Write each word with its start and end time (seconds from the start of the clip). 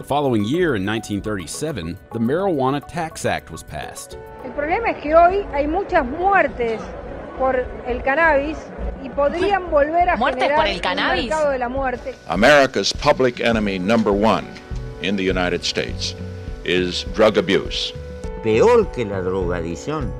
The 0.00 0.06
following 0.06 0.46
year, 0.46 0.76
in 0.76 0.86
1937, 0.86 1.98
the 2.14 2.18
Marijuana 2.18 2.80
Tax 2.88 3.26
Act 3.26 3.50
was 3.50 3.62
passed. 3.62 4.16
El 4.42 4.52
problema 4.52 4.92
es 4.92 5.02
que 5.02 5.14
hoy 5.14 5.46
hay 5.52 5.66
muchas 5.66 6.06
muertes 6.06 6.80
por 7.38 7.54
el 7.86 8.02
cannabis 8.02 8.56
y 9.04 9.10
podrían 9.10 9.70
volver 9.70 10.08
a 10.08 10.16
¿Muertes 10.16 10.44
generar 10.44 10.56
por 10.58 10.66
el 10.68 10.80
cannabis? 10.80 11.24
un 11.24 11.28
mercado 11.28 11.50
de 11.50 11.58
la 11.58 11.68
muerte. 11.68 12.14
America's 12.28 12.94
public 12.94 13.40
enemy 13.40 13.78
number 13.78 14.10
one 14.10 14.46
in 15.02 15.16
the 15.16 15.22
United 15.22 15.62
States 15.64 16.16
is 16.64 17.04
drug 17.14 17.36
abuse. 17.36 17.92
Peor 18.42 18.90
que 18.92 19.04
la 19.04 19.20
drogadicción 19.20 20.10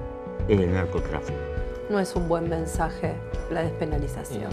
es 0.47 0.61
el 0.61 0.75
narcotráfico. 0.75 1.39
No 1.89 1.99
es 1.99 2.15
un 2.15 2.29
buen 2.29 2.51
mensaje 2.51 3.15
la 3.51 3.63
despenalización, 3.63 4.51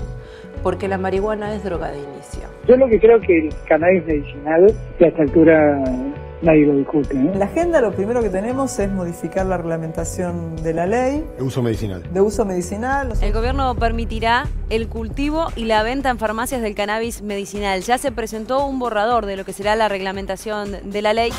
porque 0.63 0.87
la 0.87 0.97
marihuana 0.97 1.53
es 1.53 1.63
droga 1.63 1.89
de 1.91 1.99
inicio. 1.99 2.41
Yo 2.67 2.75
lo 2.77 2.87
que 2.87 2.99
creo 2.99 3.19
que 3.21 3.47
el 3.47 3.49
cannabis 3.67 4.05
medicinal, 4.05 4.73
que 4.97 5.05
a 5.05 5.07
esta 5.09 5.21
altura 5.23 5.83
nadie 6.41 6.65
lo 6.67 6.75
discute. 6.75 7.15
¿eh? 7.15 7.19
En 7.33 7.39
la 7.39 7.45
agenda 7.45 7.81
lo 7.81 7.91
primero 7.91 8.21
que 8.21 8.29
tenemos 8.29 8.77
es 8.79 8.91
modificar 8.91 9.45
la 9.47 9.57
reglamentación 9.57 10.55
de 10.57 10.73
la 10.73 10.85
ley 10.85 11.23
De 11.37 11.43
uso 11.43 11.63
medicinal. 11.63 12.03
de 12.11 12.21
uso 12.21 12.45
medicinal. 12.45 13.13
El 13.21 13.33
gobierno 13.33 13.73
permitirá 13.75 14.45
el 14.69 14.87
cultivo 14.87 15.47
y 15.55 15.65
la 15.65 15.81
venta 15.83 16.09
en 16.09 16.19
farmacias 16.19 16.61
del 16.61 16.75
cannabis 16.75 17.21
medicinal. 17.23 17.81
Ya 17.81 17.97
se 17.97 18.11
presentó 18.11 18.65
un 18.67 18.77
borrador 18.79 19.25
de 19.25 19.35
lo 19.37 19.45
que 19.45 19.53
será 19.53 19.75
la 19.75 19.89
reglamentación 19.89 20.91
de 20.91 21.01
la 21.01 21.13
ley. 21.13 21.31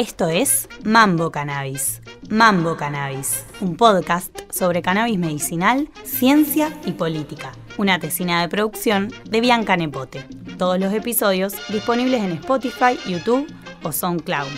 Esto 0.00 0.30
es 0.30 0.66
Mambo 0.82 1.30
Cannabis. 1.30 2.00
Mambo 2.30 2.74
Cannabis, 2.74 3.44
un 3.60 3.76
podcast 3.76 4.34
sobre 4.50 4.80
cannabis 4.80 5.18
medicinal, 5.18 5.90
ciencia 6.04 6.72
y 6.86 6.92
política. 6.92 7.52
Una 7.76 7.98
tesina 8.00 8.40
de 8.40 8.48
producción 8.48 9.12
de 9.28 9.42
Bianca 9.42 9.76
Nepote. 9.76 10.26
Todos 10.56 10.80
los 10.80 10.94
episodios 10.94 11.52
disponibles 11.68 12.22
en 12.22 12.32
Spotify, 12.32 12.98
YouTube 13.06 13.46
o 13.82 13.92
SoundCloud. 13.92 14.48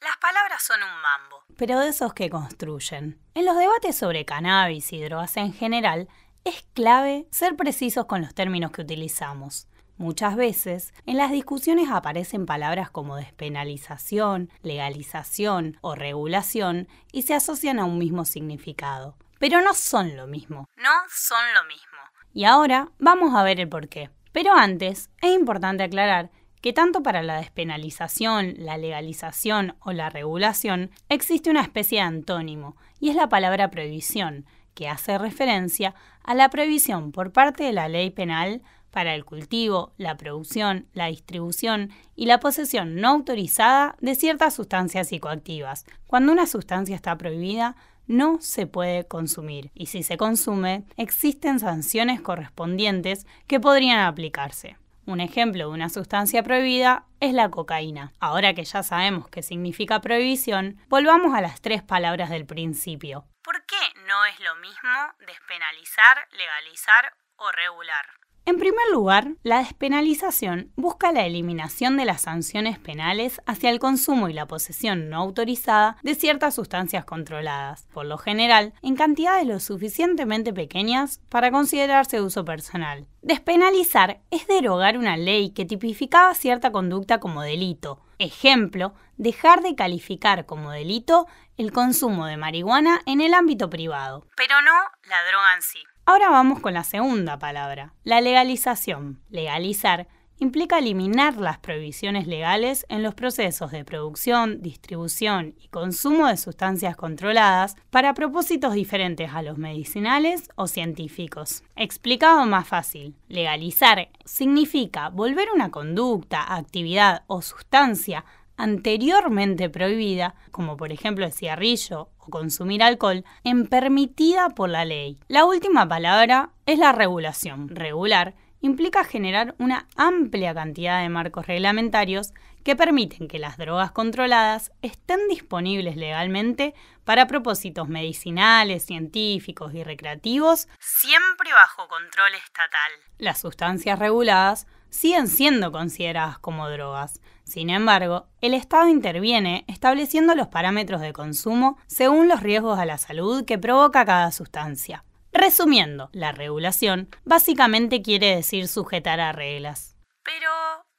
Las 0.00 0.16
palabras 0.20 0.64
son 0.64 0.80
un 0.82 1.00
mambo, 1.00 1.44
pero 1.56 1.78
de 1.78 1.90
esos 1.90 2.12
que 2.12 2.30
construyen. 2.30 3.20
En 3.34 3.46
los 3.46 3.56
debates 3.56 3.94
sobre 3.94 4.24
cannabis 4.24 4.92
y 4.92 5.00
drogas 5.04 5.36
en 5.36 5.52
general, 5.52 6.08
es 6.42 6.64
clave 6.74 7.28
ser 7.30 7.54
precisos 7.54 8.06
con 8.06 8.22
los 8.22 8.34
términos 8.34 8.72
que 8.72 8.82
utilizamos. 8.82 9.68
Muchas 10.00 10.34
veces 10.34 10.94
en 11.04 11.18
las 11.18 11.30
discusiones 11.30 11.90
aparecen 11.90 12.46
palabras 12.46 12.90
como 12.90 13.16
despenalización, 13.16 14.48
legalización 14.62 15.76
o 15.82 15.94
regulación 15.94 16.88
y 17.12 17.20
se 17.20 17.34
asocian 17.34 17.78
a 17.78 17.84
un 17.84 17.98
mismo 17.98 18.24
significado. 18.24 19.18
Pero 19.38 19.60
no 19.60 19.74
son 19.74 20.16
lo 20.16 20.26
mismo. 20.26 20.70
No 20.78 20.90
son 21.10 21.44
lo 21.52 21.64
mismo. 21.64 21.98
Y 22.32 22.44
ahora 22.44 22.88
vamos 22.98 23.34
a 23.34 23.42
ver 23.42 23.60
el 23.60 23.68
porqué. 23.68 24.08
Pero 24.32 24.54
antes, 24.54 25.10
es 25.20 25.34
importante 25.34 25.82
aclarar 25.82 26.30
que 26.62 26.72
tanto 26.72 27.02
para 27.02 27.22
la 27.22 27.36
despenalización, 27.36 28.54
la 28.56 28.78
legalización 28.78 29.76
o 29.80 29.92
la 29.92 30.08
regulación 30.08 30.92
existe 31.10 31.50
una 31.50 31.60
especie 31.60 31.98
de 31.98 32.04
antónimo, 32.04 32.74
y 33.00 33.10
es 33.10 33.16
la 33.16 33.28
palabra 33.28 33.70
prohibición, 33.70 34.46
que 34.72 34.88
hace 34.88 35.18
referencia 35.18 35.94
a 36.24 36.34
la 36.34 36.48
prohibición 36.48 37.12
por 37.12 37.32
parte 37.32 37.64
de 37.64 37.72
la 37.74 37.88
ley 37.88 38.08
penal 38.08 38.62
para 38.90 39.14
el 39.14 39.24
cultivo, 39.24 39.92
la 39.96 40.16
producción, 40.16 40.86
la 40.92 41.06
distribución 41.06 41.90
y 42.16 42.26
la 42.26 42.40
posesión 42.40 42.96
no 42.96 43.08
autorizada 43.08 43.96
de 44.00 44.14
ciertas 44.14 44.54
sustancias 44.54 45.08
psicoactivas. 45.08 45.86
Cuando 46.06 46.32
una 46.32 46.46
sustancia 46.46 46.96
está 46.96 47.16
prohibida, 47.16 47.76
no 48.06 48.40
se 48.40 48.66
puede 48.66 49.06
consumir 49.06 49.70
y 49.74 49.86
si 49.86 50.02
se 50.02 50.16
consume, 50.16 50.84
existen 50.96 51.60
sanciones 51.60 52.20
correspondientes 52.20 53.26
que 53.46 53.60
podrían 53.60 54.00
aplicarse. 54.00 54.76
Un 55.06 55.20
ejemplo 55.20 55.68
de 55.68 55.74
una 55.74 55.88
sustancia 55.88 56.42
prohibida 56.42 57.06
es 57.20 57.32
la 57.32 57.50
cocaína. 57.50 58.12
Ahora 58.20 58.54
que 58.54 58.64
ya 58.64 58.82
sabemos 58.82 59.28
qué 59.28 59.42
significa 59.42 60.00
prohibición, 60.00 60.78
volvamos 60.88 61.34
a 61.34 61.40
las 61.40 61.60
tres 61.60 61.82
palabras 61.82 62.30
del 62.30 62.46
principio. 62.46 63.24
¿Por 63.42 63.64
qué 63.66 63.80
no 64.06 64.24
es 64.26 64.38
lo 64.40 64.54
mismo 64.56 64.90
despenalizar, 65.26 66.28
legalizar 66.32 67.12
o 67.36 67.50
regular? 67.50 68.19
En 68.50 68.58
primer 68.58 68.90
lugar, 68.90 69.36
la 69.44 69.58
despenalización 69.58 70.72
busca 70.74 71.12
la 71.12 71.24
eliminación 71.24 71.96
de 71.96 72.04
las 72.04 72.22
sanciones 72.22 72.80
penales 72.80 73.40
hacia 73.46 73.70
el 73.70 73.78
consumo 73.78 74.28
y 74.28 74.32
la 74.32 74.48
posesión 74.48 75.08
no 75.08 75.18
autorizada 75.18 75.98
de 76.02 76.16
ciertas 76.16 76.56
sustancias 76.56 77.04
controladas, 77.04 77.86
por 77.94 78.06
lo 78.06 78.18
general 78.18 78.74
en 78.82 78.96
cantidades 78.96 79.46
lo 79.46 79.60
suficientemente 79.60 80.52
pequeñas 80.52 81.20
para 81.28 81.52
considerarse 81.52 82.16
de 82.16 82.24
uso 82.24 82.44
personal. 82.44 83.06
Despenalizar 83.22 84.20
es 84.32 84.48
derogar 84.48 84.98
una 84.98 85.16
ley 85.16 85.50
que 85.50 85.64
tipificaba 85.64 86.34
cierta 86.34 86.72
conducta 86.72 87.20
como 87.20 87.42
delito. 87.42 88.00
Ejemplo, 88.18 88.94
dejar 89.16 89.62
de 89.62 89.76
calificar 89.76 90.44
como 90.46 90.72
delito 90.72 91.28
el 91.56 91.70
consumo 91.70 92.26
de 92.26 92.36
marihuana 92.36 93.00
en 93.06 93.20
el 93.20 93.32
ámbito 93.32 93.70
privado, 93.70 94.26
pero 94.36 94.60
no 94.60 94.72
la 95.08 95.22
droga 95.28 95.54
en 95.54 95.62
sí. 95.62 95.78
Ahora 96.06 96.30
vamos 96.30 96.60
con 96.60 96.74
la 96.74 96.84
segunda 96.84 97.38
palabra, 97.38 97.94
la 98.04 98.20
legalización. 98.20 99.20
Legalizar 99.30 100.08
implica 100.40 100.78
eliminar 100.78 101.36
las 101.36 101.58
prohibiciones 101.58 102.26
legales 102.26 102.86
en 102.88 103.02
los 103.02 103.14
procesos 103.14 103.70
de 103.70 103.84
producción, 103.84 104.62
distribución 104.62 105.54
y 105.60 105.68
consumo 105.68 106.26
de 106.26 106.38
sustancias 106.38 106.96
controladas 106.96 107.76
para 107.90 108.14
propósitos 108.14 108.72
diferentes 108.72 109.30
a 109.34 109.42
los 109.42 109.58
medicinales 109.58 110.48
o 110.56 110.66
científicos. 110.66 111.62
Explicado 111.76 112.46
más 112.46 112.66
fácil, 112.66 113.14
legalizar 113.28 114.08
significa 114.24 115.10
volver 115.10 115.48
una 115.54 115.70
conducta, 115.70 116.56
actividad 116.56 117.22
o 117.26 117.42
sustancia 117.42 118.24
anteriormente 118.62 119.70
prohibida, 119.70 120.34
como 120.50 120.76
por 120.76 120.92
ejemplo 120.92 121.24
el 121.24 121.32
cigarrillo 121.32 122.10
o 122.18 122.30
consumir 122.30 122.82
alcohol, 122.82 123.24
en 123.44 123.66
permitida 123.66 124.50
por 124.50 124.68
la 124.68 124.84
ley. 124.84 125.18
La 125.28 125.44
última 125.44 125.88
palabra 125.88 126.50
es 126.66 126.78
la 126.78 126.92
regulación. 126.92 127.68
Regular 127.68 128.34
implica 128.60 129.04
generar 129.04 129.54
una 129.58 129.86
amplia 129.96 130.54
cantidad 130.54 131.00
de 131.02 131.08
marcos 131.08 131.46
reglamentarios 131.46 132.32
que 132.62 132.76
permiten 132.76 133.26
que 133.26 133.38
las 133.38 133.56
drogas 133.56 133.90
controladas 133.90 134.72
estén 134.82 135.28
disponibles 135.28 135.96
legalmente 135.96 136.74
para 137.04 137.26
propósitos 137.26 137.88
medicinales, 137.88 138.84
científicos 138.84 139.72
y 139.74 139.82
recreativos, 139.82 140.68
siempre 140.78 141.52
bajo 141.52 141.88
control 141.88 142.34
estatal. 142.34 142.92
Las 143.18 143.40
sustancias 143.40 143.98
reguladas 143.98 144.66
siguen 144.90 145.28
siendo 145.28 145.72
consideradas 145.72 146.38
como 146.38 146.68
drogas. 146.68 147.20
Sin 147.50 147.68
embargo, 147.68 148.28
el 148.40 148.54
Estado 148.54 148.86
interviene 148.86 149.64
estableciendo 149.66 150.36
los 150.36 150.46
parámetros 150.46 151.00
de 151.00 151.12
consumo 151.12 151.80
según 151.88 152.28
los 152.28 152.44
riesgos 152.44 152.78
a 152.78 152.84
la 152.84 152.96
salud 152.96 153.44
que 153.44 153.58
provoca 153.58 154.04
cada 154.04 154.30
sustancia. 154.30 155.02
Resumiendo, 155.32 156.10
la 156.12 156.30
regulación 156.30 157.08
básicamente 157.24 158.02
quiere 158.02 158.36
decir 158.36 158.68
sujetar 158.68 159.18
a 159.18 159.32
reglas. 159.32 159.96
Pero, 160.22 160.48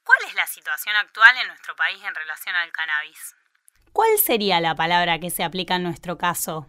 ¿cuál 0.04 0.18
es 0.28 0.34
la 0.34 0.46
situación 0.46 0.94
actual 0.96 1.34
en 1.40 1.48
nuestro 1.48 1.74
país 1.74 1.96
en 2.06 2.14
relación 2.14 2.54
al 2.54 2.70
cannabis? 2.70 3.34
¿Cuál 3.94 4.18
sería 4.22 4.60
la 4.60 4.74
palabra 4.74 5.18
que 5.20 5.30
se 5.30 5.44
aplica 5.44 5.76
en 5.76 5.84
nuestro 5.84 6.18
caso? 6.18 6.68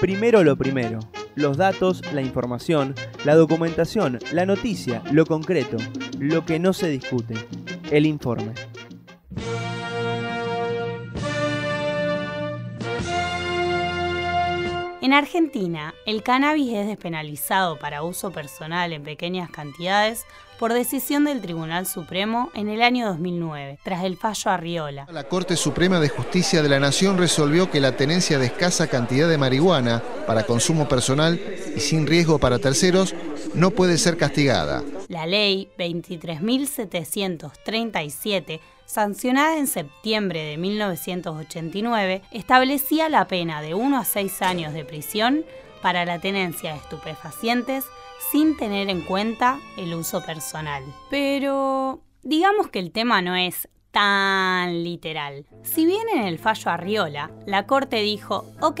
Primero 0.00 0.42
lo 0.42 0.56
primero. 0.56 1.00
Los 1.34 1.58
datos, 1.58 2.00
la 2.14 2.22
información, 2.22 2.94
la 3.24 3.34
documentación, 3.34 4.20
la 4.32 4.46
noticia, 4.46 5.02
lo 5.12 5.26
concreto, 5.26 5.76
lo 6.18 6.46
que 6.46 6.58
no 6.58 6.72
se 6.72 6.88
discute. 6.88 7.34
El 7.90 8.06
informe. 8.06 8.54
En 15.06 15.12
Argentina, 15.12 15.94
el 16.04 16.24
cannabis 16.24 16.74
es 16.74 16.88
despenalizado 16.88 17.78
para 17.78 18.02
uso 18.02 18.32
personal 18.32 18.92
en 18.92 19.04
pequeñas 19.04 19.48
cantidades 19.50 20.24
por 20.58 20.72
decisión 20.72 21.22
del 21.24 21.40
Tribunal 21.40 21.86
Supremo 21.86 22.50
en 22.54 22.68
el 22.68 22.82
año 22.82 23.06
2009, 23.06 23.78
tras 23.84 24.02
el 24.02 24.16
fallo 24.16 24.50
Arriola. 24.50 25.06
La 25.12 25.28
Corte 25.28 25.54
Suprema 25.56 26.00
de 26.00 26.08
Justicia 26.08 26.60
de 26.60 26.68
la 26.68 26.80
Nación 26.80 27.18
resolvió 27.18 27.70
que 27.70 27.78
la 27.78 27.96
tenencia 27.96 28.40
de 28.40 28.46
escasa 28.46 28.88
cantidad 28.88 29.28
de 29.28 29.38
marihuana 29.38 30.02
para 30.26 30.42
consumo 30.42 30.88
personal 30.88 31.40
y 31.76 31.78
sin 31.78 32.08
riesgo 32.08 32.40
para 32.40 32.58
terceros 32.58 33.14
no 33.54 33.70
puede 33.70 33.98
ser 33.98 34.16
castigada. 34.16 34.82
La 35.08 35.26
ley 35.26 35.68
23.737 35.78 38.60
sancionada 38.86 39.58
en 39.58 39.66
septiembre 39.66 40.44
de 40.44 40.56
1989, 40.56 42.22
establecía 42.30 43.08
la 43.08 43.26
pena 43.26 43.60
de 43.60 43.74
1 43.74 43.98
a 43.98 44.04
6 44.04 44.42
años 44.42 44.72
de 44.72 44.84
prisión 44.84 45.44
para 45.82 46.04
la 46.04 46.20
tenencia 46.20 46.72
de 46.72 46.78
estupefacientes 46.78 47.84
sin 48.30 48.56
tener 48.56 48.88
en 48.88 49.02
cuenta 49.02 49.58
el 49.76 49.94
uso 49.94 50.24
personal. 50.24 50.82
Pero 51.10 52.00
digamos 52.22 52.68
que 52.68 52.78
el 52.78 52.92
tema 52.92 53.20
no 53.22 53.36
es 53.36 53.68
tan 53.90 54.84
literal. 54.84 55.46
Si 55.62 55.86
bien 55.86 56.06
en 56.14 56.24
el 56.24 56.38
fallo 56.38 56.70
Arriola, 56.70 57.30
la 57.46 57.66
Corte 57.66 58.02
dijo, 58.02 58.44
ok, 58.60 58.80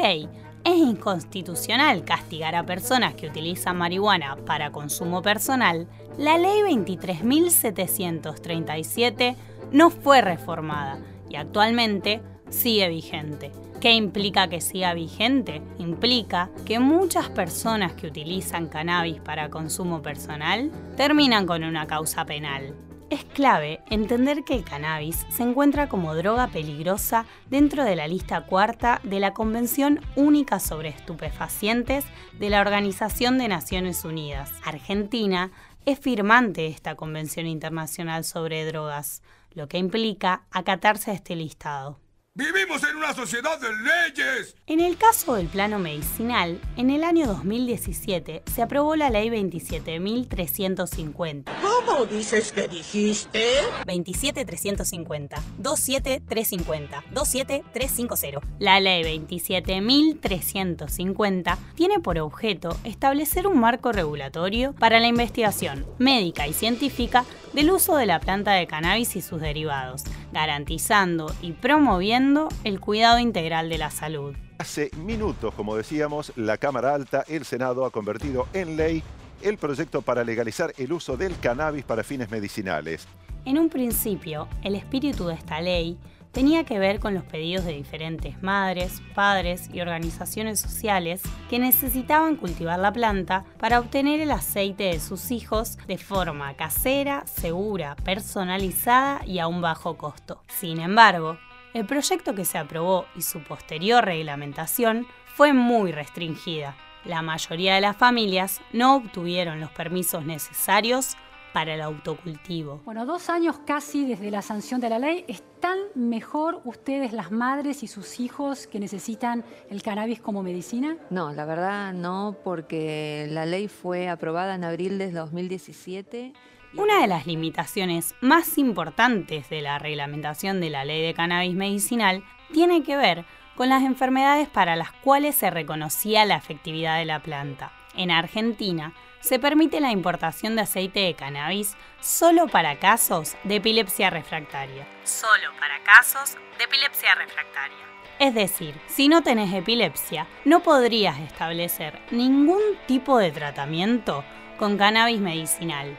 es 0.66 0.76
inconstitucional 0.76 2.04
castigar 2.04 2.54
a 2.56 2.66
personas 2.66 3.14
que 3.14 3.28
utilizan 3.28 3.78
marihuana 3.78 4.36
para 4.44 4.72
consumo 4.72 5.22
personal, 5.22 5.86
la 6.18 6.36
ley 6.38 6.62
23.737 6.62 9.36
no 9.70 9.90
fue 9.90 10.22
reformada 10.22 10.98
y 11.30 11.36
actualmente 11.36 12.20
sigue 12.50 12.88
vigente. 12.88 13.52
¿Qué 13.80 13.92
implica 13.92 14.48
que 14.48 14.60
siga 14.60 14.92
vigente? 14.92 15.62
Implica 15.78 16.50
que 16.64 16.80
muchas 16.80 17.28
personas 17.28 17.92
que 17.92 18.08
utilizan 18.08 18.66
cannabis 18.66 19.20
para 19.20 19.50
consumo 19.50 20.02
personal 20.02 20.72
terminan 20.96 21.46
con 21.46 21.62
una 21.62 21.86
causa 21.86 22.24
penal. 22.24 22.74
Es 23.08 23.22
clave 23.24 23.80
entender 23.88 24.42
que 24.42 24.54
el 24.54 24.64
cannabis 24.64 25.26
se 25.28 25.44
encuentra 25.44 25.88
como 25.88 26.16
droga 26.16 26.48
peligrosa 26.48 27.24
dentro 27.48 27.84
de 27.84 27.94
la 27.94 28.08
lista 28.08 28.46
cuarta 28.46 29.00
de 29.04 29.20
la 29.20 29.32
Convención 29.32 30.00
Única 30.16 30.58
sobre 30.58 30.88
Estupefacientes 30.88 32.04
de 32.36 32.50
la 32.50 32.60
Organización 32.60 33.38
de 33.38 33.46
Naciones 33.46 34.04
Unidas. 34.04 34.50
Argentina 34.64 35.52
es 35.84 36.00
firmante 36.00 36.62
de 36.62 36.66
esta 36.66 36.96
Convención 36.96 37.46
Internacional 37.46 38.24
sobre 38.24 38.64
Drogas, 38.64 39.22
lo 39.54 39.68
que 39.68 39.78
implica 39.78 40.42
acatarse 40.50 41.12
a 41.12 41.14
este 41.14 41.36
listado. 41.36 42.00
¡Vivimos 42.38 42.84
en 42.84 42.96
una 42.96 43.14
sociedad 43.14 43.58
de 43.58 43.70
leyes! 43.70 44.54
En 44.66 44.80
el 44.80 44.98
caso 44.98 45.36
del 45.36 45.46
plano 45.46 45.78
medicinal, 45.78 46.60
en 46.76 46.90
el 46.90 47.02
año 47.02 47.26
2017 47.26 48.42
se 48.44 48.60
aprobó 48.60 48.94
la 48.94 49.08
ley 49.08 49.30
27.350. 49.30 51.44
¿Cómo 51.62 52.04
dices 52.04 52.52
que 52.52 52.68
dijiste? 52.68 53.52
27350, 53.86 55.42
27350, 55.56 57.04
27350. 57.10 58.46
La 58.58 58.80
ley 58.80 59.18
27.350 59.18 61.56
tiene 61.74 62.00
por 62.00 62.18
objeto 62.18 62.76
establecer 62.84 63.46
un 63.46 63.60
marco 63.60 63.92
regulatorio 63.92 64.74
para 64.74 65.00
la 65.00 65.06
investigación 65.06 65.86
médica 65.96 66.46
y 66.46 66.52
científica 66.52 67.24
del 67.54 67.70
uso 67.70 67.96
de 67.96 68.04
la 68.04 68.20
planta 68.20 68.52
de 68.52 68.66
cannabis 68.66 69.16
y 69.16 69.22
sus 69.22 69.40
derivados, 69.40 70.04
garantizando 70.32 71.34
y 71.40 71.52
promoviendo 71.52 72.25
el 72.64 72.80
cuidado 72.80 73.20
integral 73.20 73.68
de 73.68 73.78
la 73.78 73.90
salud. 73.90 74.34
Hace 74.58 74.90
minutos, 74.96 75.54
como 75.54 75.76
decíamos, 75.76 76.32
la 76.34 76.56
Cámara 76.58 76.94
Alta, 76.94 77.24
el 77.28 77.44
Senado, 77.44 77.84
ha 77.84 77.90
convertido 77.90 78.48
en 78.52 78.76
ley 78.76 79.02
el 79.42 79.58
proyecto 79.58 80.02
para 80.02 80.24
legalizar 80.24 80.72
el 80.76 80.92
uso 80.92 81.16
del 81.16 81.38
cannabis 81.38 81.84
para 81.84 82.02
fines 82.02 82.30
medicinales. 82.30 83.06
En 83.44 83.58
un 83.58 83.68
principio, 83.68 84.48
el 84.62 84.74
espíritu 84.74 85.26
de 85.26 85.34
esta 85.34 85.60
ley 85.60 85.98
tenía 86.32 86.64
que 86.64 86.78
ver 86.78 87.00
con 87.00 87.14
los 87.14 87.22
pedidos 87.22 87.64
de 87.64 87.72
diferentes 87.72 88.42
madres, 88.42 89.00
padres 89.14 89.70
y 89.72 89.80
organizaciones 89.80 90.60
sociales 90.60 91.22
que 91.48 91.58
necesitaban 91.58 92.36
cultivar 92.36 92.78
la 92.78 92.92
planta 92.92 93.44
para 93.58 93.78
obtener 93.78 94.20
el 94.20 94.30
aceite 94.30 94.84
de 94.84 95.00
sus 95.00 95.30
hijos 95.30 95.78
de 95.86 95.96
forma 95.96 96.54
casera, 96.54 97.24
segura, 97.26 97.96
personalizada 98.04 99.22
y 99.24 99.38
a 99.38 99.46
un 99.46 99.62
bajo 99.62 99.96
costo. 99.96 100.42
Sin 100.48 100.80
embargo, 100.80 101.38
el 101.76 101.84
proyecto 101.84 102.34
que 102.34 102.46
se 102.46 102.56
aprobó 102.56 103.04
y 103.14 103.20
su 103.20 103.42
posterior 103.44 104.02
reglamentación 104.02 105.06
fue 105.26 105.52
muy 105.52 105.92
restringida. 105.92 106.74
La 107.04 107.20
mayoría 107.20 107.74
de 107.74 107.82
las 107.82 107.98
familias 107.98 108.62
no 108.72 108.96
obtuvieron 108.96 109.60
los 109.60 109.70
permisos 109.72 110.24
necesarios 110.24 111.18
para 111.52 111.74
el 111.74 111.82
autocultivo. 111.82 112.80
Bueno, 112.86 113.04
dos 113.04 113.28
años 113.28 113.58
casi 113.66 114.06
desde 114.06 114.30
la 114.30 114.40
sanción 114.40 114.80
de 114.80 114.88
la 114.88 114.98
ley, 114.98 115.26
¿están 115.28 115.78
mejor 115.94 116.62
ustedes 116.64 117.12
las 117.12 117.30
madres 117.30 117.82
y 117.82 117.88
sus 117.88 118.20
hijos 118.20 118.66
que 118.66 118.80
necesitan 118.80 119.44
el 119.68 119.82
cannabis 119.82 120.22
como 120.22 120.42
medicina? 120.42 120.96
No, 121.10 121.34
la 121.34 121.44
verdad 121.44 121.92
no, 121.92 122.38
porque 122.42 123.26
la 123.28 123.44
ley 123.44 123.68
fue 123.68 124.08
aprobada 124.08 124.54
en 124.54 124.64
abril 124.64 124.96
de 124.96 125.12
2017 125.12 126.32
una 126.76 127.00
de 127.00 127.06
las 127.06 127.26
limitaciones 127.26 128.14
más 128.20 128.58
importantes 128.58 129.48
de 129.48 129.62
la 129.62 129.78
reglamentación 129.78 130.60
de 130.60 130.70
la 130.70 130.84
ley 130.84 131.02
de 131.02 131.14
cannabis 131.14 131.54
medicinal 131.54 132.22
tiene 132.52 132.82
que 132.82 132.96
ver 132.96 133.24
con 133.54 133.70
las 133.70 133.82
enfermedades 133.82 134.48
para 134.48 134.76
las 134.76 134.92
cuales 134.92 135.34
se 135.34 135.50
reconocía 135.50 136.26
la 136.26 136.36
efectividad 136.36 136.98
de 136.98 137.06
la 137.06 137.20
planta. 137.20 137.72
En 137.94 138.10
Argentina, 138.10 138.92
se 139.20 139.38
permite 139.38 139.80
la 139.80 139.90
importación 139.90 140.54
de 140.54 140.62
aceite 140.62 141.00
de 141.00 141.14
cannabis 141.14 141.76
solo 142.00 142.46
para 142.46 142.78
casos 142.78 143.36
de 143.44 143.56
epilepsia 143.56 144.10
refractaria. 144.10 144.86
Solo 145.04 145.50
para 145.58 145.82
casos 145.82 146.36
de 146.58 146.64
epilepsia 146.64 147.14
refractaria. 147.14 147.76
Es 148.18 148.34
decir, 148.34 148.78
si 148.86 149.08
no 149.08 149.22
tenés 149.22 149.52
epilepsia, 149.52 150.26
no 150.44 150.60
podrías 150.60 151.18
establecer 151.20 151.98
ningún 152.10 152.60
tipo 152.86 153.18
de 153.18 153.30
tratamiento 153.30 154.24
con 154.58 154.76
cannabis 154.76 155.20
medicinal 155.20 155.96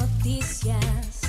noticias. 0.00 1.20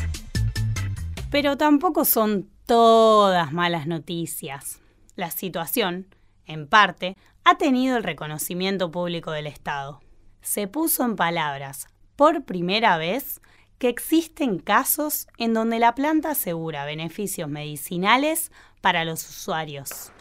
Pero 1.31 1.57
tampoco 1.57 2.05
son 2.05 2.49
todas 2.65 3.51
malas 3.51 3.87
noticias. 3.87 4.81
La 5.15 5.31
situación, 5.31 6.07
en 6.45 6.67
parte, 6.67 7.17
ha 7.43 7.57
tenido 7.57 7.97
el 7.97 8.03
reconocimiento 8.03 8.91
público 8.91 9.31
del 9.31 9.47
Estado. 9.47 10.01
Se 10.41 10.67
puso 10.67 11.03
en 11.03 11.15
palabras, 11.15 11.87
por 12.15 12.45
primera 12.45 12.97
vez, 12.97 13.41
que 13.77 13.89
existen 13.89 14.59
casos 14.59 15.27
en 15.37 15.53
donde 15.53 15.79
la 15.79 15.95
planta 15.95 16.31
asegura 16.31 16.85
beneficios 16.85 17.49
medicinales 17.49 18.51
para 18.81 19.03
los 19.03 19.27
usuarios. 19.27 20.11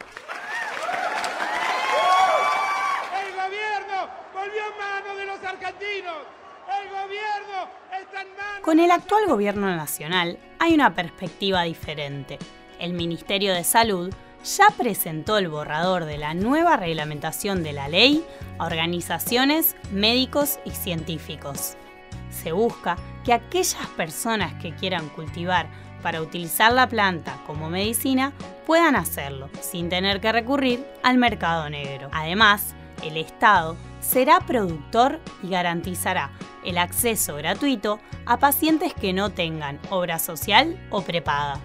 ¡El 3.21 3.33
gobierno 3.35 4.11
volvió 4.33 4.65
a 4.65 4.77
mano 4.77 5.15
de 5.15 5.25
los 5.27 5.45
argentinos! 5.45 6.27
¡El 6.67 6.89
gobierno 6.89 7.84
con 8.63 8.81
el 8.81 8.91
actual 8.91 9.27
gobierno 9.27 9.75
nacional 9.77 10.39
hay 10.59 10.73
una 10.73 10.95
perspectiva 10.95 11.65
diferente. 11.65 12.39
El 12.79 12.95
Ministerio 12.95 13.53
de 13.53 13.63
Salud 13.63 14.13
ya 14.43 14.69
presentó 14.77 15.37
el 15.37 15.49
borrador 15.49 16.07
de 16.07 16.17
la 16.17 16.33
nueva 16.33 16.77
reglamentación 16.77 17.63
de 17.63 17.75
la 17.75 17.89
ley 17.89 18.25
a 18.59 18.65
organizaciones, 18.67 19.77
médicos 19.93 20.59
y 20.65 20.71
científicos. 20.71 21.77
Se 22.31 22.53
busca 22.53 22.97
que 23.25 23.33
aquellas 23.33 23.87
personas 23.97 24.55
que 24.63 24.75
quieran 24.75 25.09
cultivar 25.11 25.67
para 26.03 26.21
utilizar 26.21 26.73
la 26.73 26.89
planta 26.89 27.43
como 27.47 27.71
medicina 27.71 28.33
puedan 28.67 28.97
hacerlo 28.97 29.51
sin 29.61 29.89
tener 29.89 30.21
que 30.21 30.33
recurrir 30.33 30.87
al 31.03 31.19
mercado 31.19 31.69
negro. 31.69 32.09
Además, 32.13 32.75
el 33.03 33.17
Estado 33.17 33.77
será 34.01 34.41
productor 34.41 35.21
y 35.43 35.51
garantizará 35.51 36.31
el 36.65 36.79
acceso 36.79 37.37
gratuito 37.37 38.01
a 38.27 38.39
pacientes 38.39 38.95
que 38.95 39.13
no 39.13 39.31
tengan 39.31 39.81
obra 39.91 40.19
social 40.19 40.79
o 40.91 41.03
prepaga. 41.03 41.61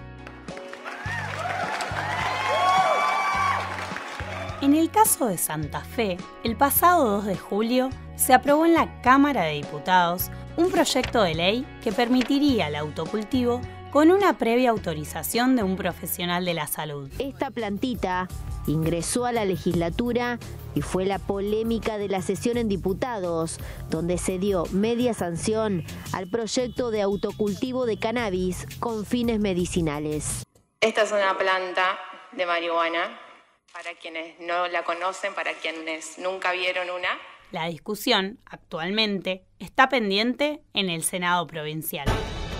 En 4.60 4.74
el 4.74 4.90
caso 4.90 5.26
de 5.26 5.38
Santa 5.38 5.80
Fe, 5.80 6.18
el 6.44 6.54
pasado 6.54 7.16
2 7.16 7.24
de 7.24 7.36
julio 7.36 7.88
se 8.14 8.34
aprobó 8.34 8.66
en 8.66 8.74
la 8.74 9.00
Cámara 9.00 9.44
de 9.44 9.54
Diputados 9.54 10.30
un 10.56 10.70
proyecto 10.70 11.22
de 11.22 11.34
ley 11.34 11.66
que 11.82 11.92
permitiría 11.92 12.68
el 12.68 12.76
autocultivo 12.76 13.60
con 13.90 14.10
una 14.10 14.38
previa 14.38 14.70
autorización 14.70 15.56
de 15.56 15.62
un 15.62 15.76
profesional 15.76 16.44
de 16.44 16.54
la 16.54 16.66
salud. 16.66 17.10
Esta 17.18 17.50
plantita 17.50 18.28
ingresó 18.66 19.26
a 19.26 19.32
la 19.32 19.44
legislatura 19.44 20.38
y 20.74 20.82
fue 20.82 21.04
la 21.04 21.18
polémica 21.18 21.98
de 21.98 22.08
la 22.08 22.22
sesión 22.22 22.56
en 22.56 22.68
diputados, 22.68 23.58
donde 23.88 24.18
se 24.18 24.38
dio 24.38 24.64
media 24.72 25.12
sanción 25.14 25.84
al 26.12 26.28
proyecto 26.28 26.90
de 26.90 27.02
autocultivo 27.02 27.86
de 27.86 27.98
cannabis 27.98 28.66
con 28.78 29.04
fines 29.04 29.40
medicinales. 29.40 30.44
Esta 30.80 31.02
es 31.02 31.12
una 31.12 31.36
planta 31.36 31.98
de 32.32 32.46
marihuana, 32.46 33.18
para 33.72 33.94
quienes 33.94 34.38
no 34.40 34.68
la 34.68 34.84
conocen, 34.84 35.34
para 35.34 35.52
quienes 35.54 36.18
nunca 36.18 36.52
vieron 36.52 36.90
una. 36.90 37.08
La 37.50 37.66
discusión 37.66 38.38
actualmente 38.46 39.44
está 39.58 39.88
pendiente 39.88 40.62
en 40.72 40.88
el 40.88 41.02
Senado 41.02 41.46
provincial. 41.48 42.06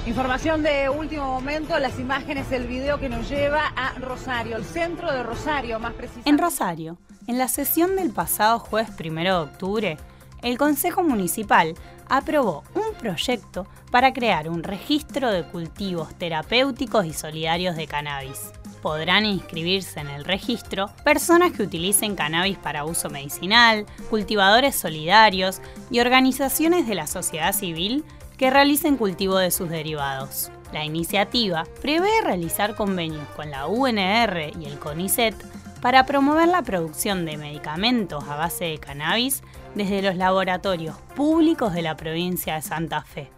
Información 0.07 0.65
de 0.65 0.89
último 0.89 1.27
momento, 1.27 1.79
las 1.79 2.01
imágenes 2.01 2.51
del 2.51 2.67
video 2.67 2.99
que 2.99 3.09
nos 3.09 3.29
lleva 3.29 3.69
a 3.77 3.93
Rosario, 4.01 4.57
el 4.57 4.65
centro 4.65 5.13
de 5.13 5.23
Rosario 5.23 5.79
más 5.79 5.93
precisamente. 5.93 6.31
En 6.31 6.39
Rosario, 6.39 6.99
en 7.29 7.39
la 7.39 7.47
sesión 7.47 7.95
del 7.95 8.11
pasado 8.11 8.59
jueves 8.59 8.91
1 8.99 9.23
de 9.23 9.31
octubre, 9.31 9.97
el 10.43 10.59
Consejo 10.59 11.05
Municipal 11.05 11.75
aprobó 12.09 12.65
un 12.75 12.95
proyecto 12.99 13.69
para 13.93 14.13
crear 14.13 14.49
un 14.49 14.65
registro 14.65 15.31
de 15.31 15.45
cultivos 15.45 16.13
terapéuticos 16.19 17.05
y 17.05 17.13
solidarios 17.13 17.77
de 17.77 17.87
cannabis. 17.87 18.51
Podrán 18.83 19.27
inscribirse 19.27 20.01
en 20.01 20.09
el 20.09 20.25
registro 20.25 20.91
personas 21.05 21.53
que 21.53 21.63
utilicen 21.63 22.17
cannabis 22.17 22.59
para 22.59 22.85
uso 22.85 23.11
medicinal, 23.11 23.87
cultivadores 24.09 24.77
solidarios 24.77 25.61
y 25.91 26.01
organizaciones 26.01 26.87
de 26.87 26.95
la 26.95 27.07
sociedad 27.07 27.53
civil 27.53 28.05
que 28.37 28.51
realicen 28.51 28.97
cultivo 28.97 29.37
de 29.37 29.51
sus 29.51 29.69
derivados. 29.69 30.51
La 30.73 30.85
iniciativa 30.85 31.65
prevé 31.83 32.09
realizar 32.23 32.75
convenios 32.75 33.27
con 33.37 33.51
la 33.51 33.67
UNR 33.67 34.53
y 34.59 34.65
el 34.65 34.79
CONICET 34.79 35.35
para 35.81 36.07
promover 36.07 36.49
la 36.49 36.63
producción 36.63 37.25
de 37.25 37.37
medicamentos 37.37 38.25
a 38.29 38.37
base 38.37 38.67
de 38.67 38.79
cannabis 38.79 39.43
desde 39.75 40.03
los 40.03 40.17
laboratorios 40.17 40.97
públicos 41.17 41.73
de 41.73 41.83
la 41.83 41.97
provincia 41.97 42.55
de 42.55 42.63
Santa 42.63 43.03
Fe. 43.03 43.31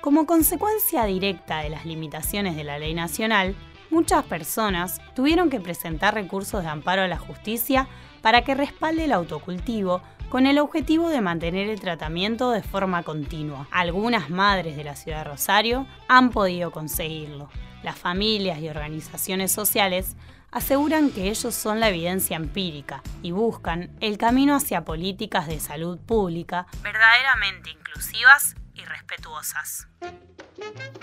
Como 0.00 0.26
consecuencia 0.26 1.04
directa 1.04 1.58
de 1.58 1.70
las 1.70 1.84
limitaciones 1.84 2.56
de 2.56 2.64
la 2.64 2.78
ley 2.78 2.94
nacional, 2.94 3.54
muchas 3.90 4.24
personas 4.24 5.00
tuvieron 5.14 5.50
que 5.50 5.60
presentar 5.60 6.14
recursos 6.14 6.62
de 6.62 6.68
amparo 6.68 7.02
a 7.02 7.08
la 7.08 7.18
justicia 7.18 7.88
para 8.22 8.42
que 8.42 8.54
respalde 8.54 9.04
el 9.04 9.12
autocultivo 9.12 10.02
con 10.28 10.46
el 10.46 10.58
objetivo 10.58 11.08
de 11.08 11.20
mantener 11.20 11.68
el 11.68 11.80
tratamiento 11.80 12.52
de 12.52 12.62
forma 12.62 13.02
continua. 13.02 13.66
Algunas 13.70 14.30
madres 14.30 14.76
de 14.76 14.84
la 14.84 14.94
ciudad 14.94 15.18
de 15.18 15.30
Rosario 15.30 15.86
han 16.08 16.30
podido 16.30 16.70
conseguirlo. 16.70 17.48
Las 17.82 17.98
familias 17.98 18.60
y 18.60 18.68
organizaciones 18.68 19.50
sociales 19.50 20.16
aseguran 20.52 21.10
que 21.10 21.28
ellos 21.28 21.54
son 21.54 21.80
la 21.80 21.88
evidencia 21.88 22.36
empírica 22.36 23.02
y 23.22 23.32
buscan 23.32 23.90
el 24.00 24.18
camino 24.18 24.54
hacia 24.54 24.84
políticas 24.84 25.46
de 25.46 25.60
salud 25.60 25.98
pública 25.98 26.66
verdaderamente 26.82 27.70
inclusivas 27.70 28.56
y 28.74 28.84
respetuosas. 28.84 29.88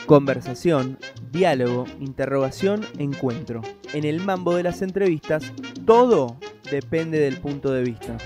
Conversación, 0.05 0.97
diálogo, 1.31 1.85
interrogación, 1.99 2.85
encuentro. 2.97 3.61
En 3.93 4.05
el 4.05 4.21
mambo 4.21 4.55
de 4.55 4.63
las 4.63 4.81
entrevistas, 4.81 5.51
todo 5.85 6.37
depende 6.71 7.19
del 7.19 7.39
punto 7.39 7.71
de 7.71 7.83
vista. 7.83 8.17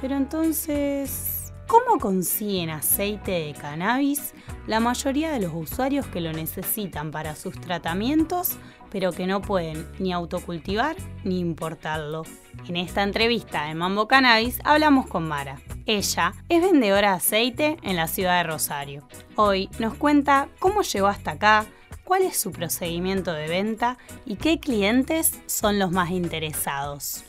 Pero 0.00 0.14
entonces, 0.14 1.52
¿cómo 1.66 1.98
consiguen 1.98 2.70
aceite 2.70 3.32
de 3.32 3.54
cannabis 3.54 4.34
la 4.66 4.78
mayoría 4.78 5.32
de 5.32 5.40
los 5.40 5.52
usuarios 5.54 6.06
que 6.06 6.20
lo 6.20 6.32
necesitan 6.32 7.10
para 7.10 7.34
sus 7.34 7.60
tratamientos, 7.60 8.56
pero 8.90 9.12
que 9.12 9.26
no 9.26 9.40
pueden 9.40 9.88
ni 9.98 10.12
autocultivar 10.12 10.96
ni 11.24 11.40
importarlo? 11.40 12.22
En 12.68 12.76
esta 12.76 13.02
entrevista 13.02 13.64
de 13.64 13.74
Mambo 13.74 14.06
Cannabis 14.06 14.60
hablamos 14.64 15.06
con 15.06 15.26
Mara. 15.26 15.58
Ella 15.86 16.32
es 16.48 16.60
vendedora 16.60 17.10
de 17.10 17.16
aceite 17.16 17.76
en 17.84 17.94
la 17.94 18.08
ciudad 18.08 18.42
de 18.42 18.50
Rosario. 18.50 19.02
Hoy 19.36 19.68
nos 19.78 19.94
cuenta 19.94 20.48
cómo 20.58 20.82
llegó 20.82 21.06
hasta 21.06 21.32
acá, 21.32 21.64
cuál 22.02 22.22
es 22.22 22.36
su 22.40 22.50
procedimiento 22.50 23.32
de 23.32 23.46
venta 23.46 23.96
y 24.24 24.34
qué 24.36 24.58
clientes 24.58 25.40
son 25.46 25.78
los 25.78 25.92
más 25.92 26.10
interesados. 26.10 27.24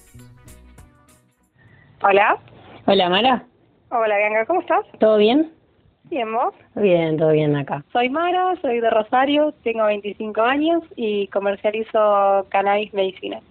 Hola. 2.02 2.40
Hola, 2.88 3.10
Mara. 3.10 3.46
Hola, 3.92 4.18
Bianca, 4.18 4.46
¿cómo 4.48 4.62
estás? 4.62 4.86
¿Todo 5.00 5.18
bien? 5.18 5.52
Bien, 6.06 6.34
¿vos? 6.34 6.56
Bien, 6.74 7.16
todo 7.16 7.34
bien 7.34 7.56
acá. 7.56 7.84
Soy 7.94 8.10
Mara, 8.10 8.56
soy 8.64 8.80
de 8.80 8.90
Rosario, 8.90 9.54
tengo 9.64 9.86
25 9.86 10.42
años 10.42 10.82
y 10.96 11.28
comercializo 11.28 12.48
cannabis 12.50 12.92
medicinal. 12.92 13.42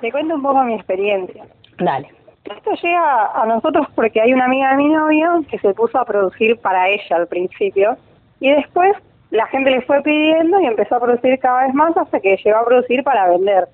Te 0.00 0.12
cuento 0.12 0.36
un 0.36 0.42
poco 0.42 0.62
mi 0.62 0.74
experiencia. 0.74 1.46
Dale. 1.78 2.21
Esto 2.44 2.72
llega 2.82 3.26
a 3.34 3.46
nosotros 3.46 3.86
porque 3.94 4.20
hay 4.20 4.32
una 4.32 4.46
amiga 4.46 4.70
de 4.70 4.76
mi 4.76 4.88
novio 4.88 5.44
que 5.48 5.58
se 5.58 5.74
puso 5.74 5.98
a 5.98 6.04
producir 6.04 6.58
para 6.58 6.88
ella 6.88 7.16
al 7.16 7.28
principio 7.28 7.96
y 8.40 8.50
después 8.50 8.96
la 9.30 9.46
gente 9.46 9.70
le 9.70 9.82
fue 9.82 10.02
pidiendo 10.02 10.60
y 10.60 10.66
empezó 10.66 10.96
a 10.96 11.00
producir 11.00 11.38
cada 11.38 11.64
vez 11.66 11.74
más 11.74 11.96
hasta 11.96 12.20
que 12.20 12.36
llegó 12.36 12.58
a 12.58 12.64
producir 12.64 13.02
para 13.04 13.28
vender 13.28 13.68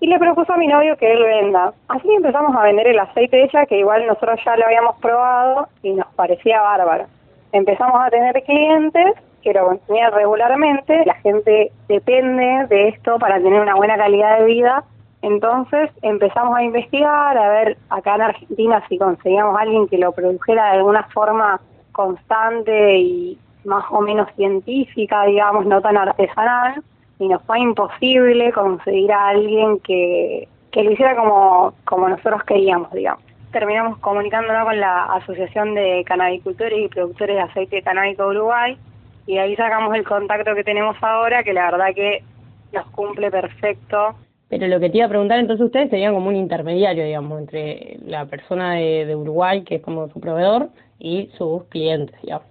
y 0.00 0.06
le 0.06 0.18
propuso 0.18 0.52
a 0.52 0.56
mi 0.56 0.66
novio 0.66 0.96
que 0.96 1.12
él 1.12 1.22
venda. 1.22 1.72
Así 1.88 2.08
empezamos 2.10 2.56
a 2.56 2.62
vender 2.62 2.88
el 2.88 2.98
aceite 2.98 3.36
de 3.36 3.44
ella, 3.44 3.66
que 3.66 3.78
igual 3.78 4.06
nosotros 4.06 4.40
ya 4.44 4.56
lo 4.56 4.64
habíamos 4.64 4.96
probado 5.00 5.68
y 5.82 5.92
nos 5.92 6.06
parecía 6.14 6.60
bárbaro. 6.62 7.04
Empezamos 7.52 8.00
a 8.02 8.10
tener 8.10 8.42
clientes 8.44 9.14
que 9.42 9.52
lo 9.52 9.66
consumían 9.66 10.12
regularmente, 10.12 11.04
la 11.06 11.14
gente 11.14 11.72
depende 11.88 12.66
de 12.68 12.88
esto 12.88 13.18
para 13.18 13.36
tener 13.36 13.60
una 13.60 13.74
buena 13.74 13.96
calidad 13.96 14.38
de 14.38 14.44
vida, 14.44 14.84
entonces 15.22 15.90
empezamos 16.02 16.56
a 16.56 16.62
investigar, 16.62 17.36
a 17.36 17.48
ver 17.50 17.78
acá 17.90 18.14
en 18.14 18.22
Argentina 18.22 18.82
si 18.88 18.98
conseguíamos 18.98 19.56
a 19.56 19.62
alguien 19.62 19.88
que 19.88 19.98
lo 19.98 20.12
produjera 20.12 20.72
de 20.72 20.78
alguna 20.78 21.02
forma 21.12 21.60
constante 21.92 22.98
y 22.98 23.38
más 23.64 23.84
o 23.90 24.00
menos 24.00 24.28
científica, 24.36 25.24
digamos, 25.24 25.66
no 25.66 25.82
tan 25.82 25.96
artesanal 25.96 26.82
y 27.18 27.28
nos 27.28 27.42
fue 27.42 27.60
imposible 27.60 28.50
conseguir 28.52 29.12
a 29.12 29.28
alguien 29.28 29.78
que, 29.80 30.48
que 30.70 30.84
lo 30.84 30.92
hiciera 30.92 31.14
como, 31.16 31.74
como 31.84 32.08
nosotros 32.08 32.42
queríamos, 32.44 32.90
digamos. 32.92 33.22
Terminamos 33.52 33.98
comunicándonos 33.98 34.64
con 34.64 34.80
la 34.80 35.04
Asociación 35.06 35.74
de 35.74 36.04
Canabicultores 36.06 36.78
y 36.78 36.88
Productores 36.88 37.36
de 37.36 37.42
Aceite 37.42 37.82
Canábico 37.82 38.26
Uruguay 38.26 38.78
y 39.26 39.38
ahí 39.38 39.54
sacamos 39.56 39.94
el 39.94 40.04
contacto 40.04 40.54
que 40.54 40.64
tenemos 40.64 40.96
ahora, 41.02 41.42
que 41.42 41.52
la 41.52 41.70
verdad 41.70 41.94
que 41.94 42.24
nos 42.72 42.86
cumple 42.90 43.30
perfecto. 43.30 44.14
Pero 44.50 44.66
lo 44.66 44.78
que 44.80 44.90
te 44.90 44.98
iba 44.98 45.06
a 45.06 45.08
preguntar, 45.08 45.38
entonces 45.38 45.64
ustedes 45.64 45.88
serían 45.88 46.12
como 46.12 46.28
un 46.28 46.36
intermediario, 46.36 47.04
digamos, 47.04 47.40
entre 47.40 47.98
la 48.04 48.26
persona 48.26 48.74
de, 48.74 49.06
de 49.06 49.16
Uruguay, 49.16 49.62
que 49.62 49.76
es 49.76 49.82
como 49.82 50.08
su 50.08 50.20
proveedor, 50.20 50.68
y 50.98 51.30
sus 51.38 51.64
clientes, 51.64 52.14
digamos. 52.22 52.46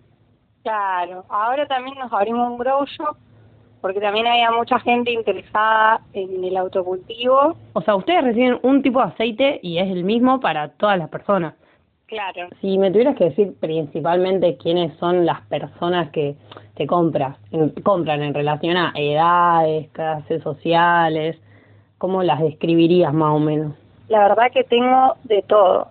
Claro, 0.63 1.23
ahora 1.29 1.67
también 1.67 1.97
nos 1.97 2.11
abrimos 2.11 2.49
un 2.49 2.57
grow 2.57 2.85
shop 2.85 3.15
porque 3.81 4.01
también 4.01 4.27
había 4.27 4.51
mucha 4.51 4.79
gente 4.79 5.11
interesada 5.11 6.01
en 6.13 6.43
el 6.43 6.57
autocultivo. 6.57 7.55
O 7.73 7.81
sea, 7.81 7.95
ustedes 7.95 8.23
reciben 8.23 8.59
un 8.61 8.81
tipo 8.81 8.99
de 8.99 9.05
aceite 9.05 9.59
y 9.63 9.77
es 9.77 9.89
el 9.89 10.03
mismo 10.03 10.39
para 10.39 10.69
todas 10.69 10.97
las 10.97 11.09
personas. 11.09 11.55
Claro. 12.07 12.49
Si 12.59 12.77
me 12.77 12.91
tuvieras 12.91 13.15
que 13.15 13.25
decir 13.25 13.53
principalmente 13.59 14.57
quiénes 14.57 14.97
son 14.97 15.25
las 15.25 15.41
personas 15.41 16.09
que 16.09 16.35
te 16.75 16.87
compras, 16.87 17.37
compran 17.83 18.23
en 18.23 18.33
relación 18.33 18.77
a 18.77 18.91
edades, 18.95 19.89
clases 19.91 20.41
sociales, 20.41 21.39
¿cómo 21.99 22.23
las 22.23 22.41
describirías 22.41 23.13
más 23.13 23.35
o 23.35 23.39
menos? 23.39 23.73
La 24.07 24.27
verdad 24.27 24.51
que 24.51 24.63
tengo 24.63 25.15
de 25.25 25.43
todo. 25.43 25.89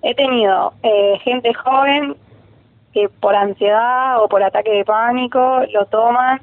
He 0.00 0.14
tenido 0.14 0.72
eh, 0.82 1.18
gente 1.22 1.52
joven 1.52 2.16
que 2.94 3.10
por 3.10 3.36
ansiedad 3.36 4.22
o 4.22 4.28
por 4.28 4.42
ataque 4.42 4.70
de 4.70 4.84
pánico 4.86 5.60
lo 5.70 5.84
toman 5.86 6.40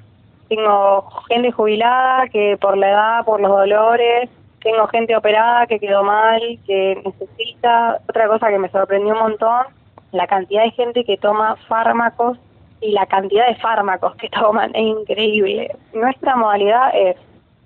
tengo 0.49 1.07
gente 1.27 1.51
jubilada 1.51 2.27
que 2.27 2.57
por 2.59 2.75
la 2.75 2.89
edad, 2.89 3.25
por 3.25 3.39
los 3.39 3.51
dolores, 3.51 4.29
tengo 4.61 4.87
gente 4.87 5.15
operada 5.15 5.67
que 5.67 5.79
quedó 5.79 6.03
mal, 6.03 6.41
que 6.65 7.01
necesita. 7.05 8.01
Otra 8.09 8.27
cosa 8.27 8.49
que 8.49 8.57
me 8.57 8.69
sorprendió 8.69 9.13
un 9.13 9.19
montón, 9.19 9.67
la 10.11 10.25
cantidad 10.25 10.63
de 10.63 10.71
gente 10.71 11.05
que 11.05 11.17
toma 11.17 11.55
fármacos 11.67 12.39
y 12.81 12.91
la 12.91 13.05
cantidad 13.05 13.47
de 13.47 13.55
fármacos 13.55 14.15
que 14.15 14.27
toman 14.39 14.71
es 14.75 14.81
increíble. 14.81 15.75
Nuestra 15.93 16.35
modalidad 16.35 16.91
es, 16.95 17.15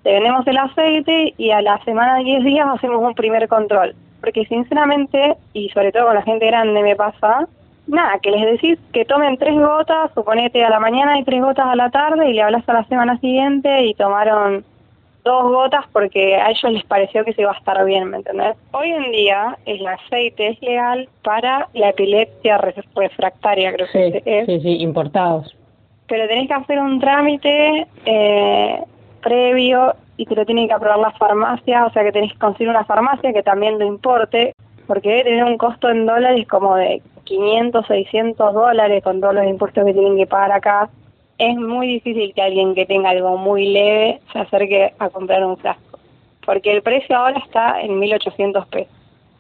tenemos 0.04 0.46
el 0.48 0.58
aceite 0.58 1.34
y 1.38 1.52
a 1.52 1.62
la 1.62 1.84
semana 1.84 2.18
de 2.18 2.26
10 2.26 2.44
días 2.44 2.68
hacemos 2.70 3.02
un 3.02 3.14
primer 3.14 3.48
control. 3.48 3.96
Porque 4.22 4.46
sinceramente, 4.46 5.36
y 5.54 5.70
sobre 5.70 5.92
todo 5.92 6.06
con 6.08 6.16
la 6.16 6.22
gente 6.22 6.46
grande 6.46 6.82
me 6.82 6.96
pasa, 6.96 7.48
nada, 7.88 8.20
que 8.20 8.32
les 8.32 8.52
decís 8.52 8.80
que 8.92 9.06
tomen 9.06 9.38
tres 9.38 9.56
gotas, 9.56 10.12
suponete 10.14 10.64
a 10.64 10.70
la 10.70 10.80
mañana 10.80 11.20
y 11.20 11.24
tres 11.24 11.42
gotas 11.42 11.68
a 11.68 11.76
la 11.76 11.90
tarde 11.90 12.30
y 12.30 12.34
le 12.34 12.42
hablas 12.42 12.68
a 12.68 12.74
la 12.74 12.86
semana 12.86 13.18
siguiente 13.20 13.86
y 13.86 13.94
tomaron 13.96 14.64
dos 15.24 15.44
gotas 15.44 15.86
porque 15.94 16.36
a 16.36 16.50
ellos 16.50 16.72
les 16.72 16.84
pareció 16.84 17.24
que 17.24 17.34
se 17.34 17.42
iba 17.42 17.52
a 17.52 17.58
estar 17.58 17.84
bien, 17.86 18.10
¿me 18.10 18.18
entendés? 18.18 18.56
Hoy 18.72 18.92
en 18.92 19.12
día 19.12 19.58
el 19.66 19.86
aceite 19.88 20.50
es 20.50 20.62
legal 20.62 21.08
para 21.24 21.70
la 21.74 21.90
epilepsia 21.90 22.58
refractaria, 22.58 23.74
creo 23.74 23.88
que 23.92 24.22
es. 24.26 24.46
Sí, 24.46 24.60
sí, 24.60 24.82
importados. 24.82 25.56
Pero 26.08 26.28
tenés 26.28 26.48
que 26.48 26.54
hacer 26.54 26.80
un 26.80 27.00
trámite 27.00 27.88
eh, 28.06 28.84
previo 29.24 29.96
y 30.18 30.26
te 30.26 30.36
lo 30.36 30.46
tiene 30.46 30.68
que 30.68 30.74
aprobar 30.74 31.00
la 31.00 31.12
farmacia, 31.12 31.86
o 31.86 31.92
sea 31.92 32.04
que 32.04 32.12
tenés 32.12 32.34
que 32.34 32.40
conseguir 32.40 32.70
una 32.70 32.86
farmacia 32.86 33.34
que 33.34 33.44
también 33.44 33.80
lo 33.80 33.86
importe, 33.86 34.54
porque 34.86 35.10
debe 35.10 35.24
tener 35.24 35.44
un 35.46 35.58
costo 35.58 35.90
en 35.90 36.06
dólares 36.06 36.48
como 36.48 36.76
de 36.76 37.02
500, 37.24 37.88
600 37.88 38.54
dólares 38.54 39.04
con 39.04 39.20
todos 39.22 39.34
los 39.34 39.46
impuestos 39.46 39.86
que 39.86 39.94
tienen 39.94 40.18
que 40.18 40.28
pagar 40.28 40.52
acá, 40.52 40.90
es 41.38 41.56
muy 41.56 41.88
difícil 41.88 42.34
que 42.34 42.42
alguien 42.42 42.76
que 42.76 42.86
tenga 42.86 43.10
algo 43.10 43.38
muy 43.38 43.68
leve 43.68 44.20
se 44.32 44.40
acerque 44.40 44.94
a 45.00 45.10
comprar 45.10 45.44
un 45.46 45.58
frasco. 45.58 46.00
Porque 46.46 46.72
el 46.72 46.82
precio 46.82 47.18
ahora 47.18 47.40
está 47.40 47.82
en 47.82 48.00
1.800 48.00 48.68
pesos. 48.68 48.94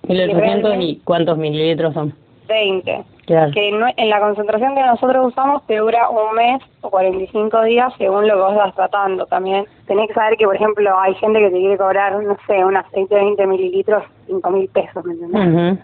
1.800 0.07 0.81
y 0.81 0.95
cuántos 1.03 1.37
mililitros 1.37 1.93
son? 1.93 2.13
20. 2.47 3.03
Que 3.25 3.69
en 3.69 4.09
la 4.09 4.19
concentración 4.19 4.75
que 4.75 4.83
nosotros 4.83 5.27
usamos 5.27 5.65
te 5.65 5.77
dura 5.77 6.09
un 6.09 6.35
mes 6.35 6.61
o 6.81 6.89
45 6.89 7.63
días 7.63 7.93
según 7.97 8.27
lo 8.27 8.35
que 8.35 8.41
vos 8.41 8.55
vas 8.55 8.75
tratando 8.75 9.25
también. 9.25 9.65
Tenés 9.87 10.09
que 10.09 10.13
saber 10.13 10.37
que, 10.37 10.45
por 10.45 10.55
ejemplo, 10.55 10.99
hay 10.99 11.13
gente 11.15 11.39
que 11.39 11.49
te 11.49 11.57
quiere 11.57 11.77
cobrar, 11.77 12.21
no 12.21 12.37
sé, 12.47 12.65
un 12.65 12.75
aceite 12.75 13.15
de 13.15 13.21
20 13.21 13.47
mililitros, 13.47 14.03
5 14.27 14.49
mil 14.51 14.67
pesos, 14.69 15.05
¿me 15.05 15.13
entendés? 15.13 15.79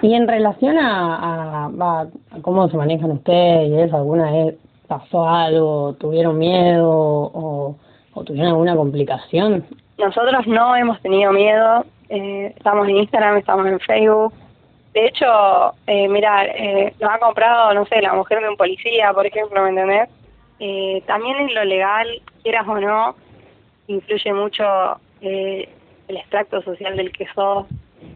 Y 0.00 0.14
en 0.14 0.28
relación 0.28 0.78
a, 0.78 1.66
a, 1.66 2.06
cómo 2.42 2.68
se 2.68 2.76
manejan 2.76 3.12
ustedes 3.12 3.68
y 3.68 3.80
eso, 3.80 3.96
¿alguna 3.96 4.30
vez 4.30 4.54
pasó 4.86 5.28
algo, 5.28 5.94
tuvieron 5.94 6.38
miedo 6.38 6.88
o 6.90 7.76
o 8.14 8.24
tuvieron 8.24 8.50
alguna 8.50 8.76
complicación? 8.76 9.64
Nosotros 9.98 10.46
no 10.46 10.76
hemos 10.76 11.00
tenido 11.00 11.32
miedo, 11.32 11.84
eh, 12.08 12.52
estamos 12.56 12.88
en 12.88 12.96
Instagram, 12.96 13.38
estamos 13.38 13.66
en 13.66 13.80
Facebook. 13.80 14.32
De 14.92 15.06
hecho, 15.06 15.74
eh, 15.86 16.06
mira, 16.08 16.44
eh, 16.44 16.94
ha 17.08 17.18
comprado, 17.18 17.72
no 17.72 17.86
sé, 17.86 18.02
la 18.02 18.12
mujer 18.12 18.40
de 18.40 18.48
un 18.50 18.56
policía, 18.56 19.12
por 19.12 19.26
ejemplo, 19.26 19.62
¿me 19.62 19.70
entendés? 19.70 20.08
Eh, 20.60 21.02
también 21.06 21.36
en 21.38 21.54
lo 21.54 21.64
legal, 21.64 22.22
quieras 22.42 22.68
o 22.68 22.78
no, 22.78 23.16
influye 23.86 24.32
mucho 24.32 24.64
eh, 25.22 25.68
el 26.08 26.16
extracto 26.16 26.62
social 26.62 26.96
del 26.96 27.10
que 27.10 27.26
sos. 27.34 27.66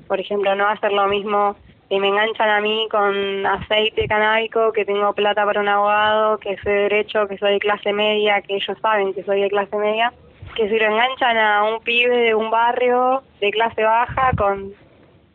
Por 0.06 0.21
ejemplo, 0.21 0.54
no 0.54 0.76
ser 0.76 0.92
lo 0.92 1.06
mismo 1.06 1.56
si 1.88 1.99
me 2.00 2.09
enganchan 2.09 2.50
a 2.50 2.61
mí 2.61 2.88
con 2.90 3.47
aceite 3.47 4.09
canábico, 4.09 4.73
que 4.73 4.85
tengo 4.85 5.12
plata 5.12 5.45
para 5.45 5.61
un 5.61 5.68
abogado, 5.68 6.38
que 6.38 6.56
sé 6.59 6.71
derecho, 6.71 7.28
que 7.28 7.38
soy 7.38 7.52
de 7.54 7.59
clase 7.61 7.92
media, 7.92 8.42
que 8.42 8.56
ellos 8.56 8.76
saben 8.83 9.14
que 9.14 9.23
soy 9.23 9.40
de 9.40 9.49
clase 9.49 9.76
media, 9.76 10.12
que 10.56 10.68
si 10.68 10.78
lo 10.78 10.87
enganchan 10.87 11.38
a 11.38 11.62
un 11.64 11.80
pibe 11.80 12.16
de 12.16 12.35
un 12.35 12.50
barrio 12.50 13.23
de 13.40 13.50
clase 13.50 13.83
baja 13.85 14.33
con 14.37 14.73